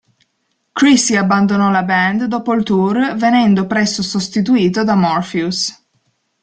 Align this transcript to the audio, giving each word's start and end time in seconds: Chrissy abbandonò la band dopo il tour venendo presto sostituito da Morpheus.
Chrissy 0.71 1.15
abbandonò 1.15 1.69
la 1.69 1.83
band 1.83 2.23
dopo 2.23 2.53
il 2.53 2.63
tour 2.63 3.13
venendo 3.17 3.67
presto 3.67 4.01
sostituito 4.01 4.83
da 4.83 4.95
Morpheus. 4.95 5.87